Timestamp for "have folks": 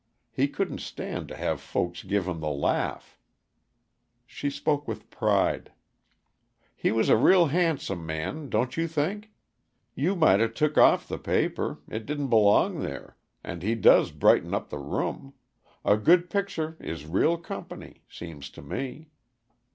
1.37-2.01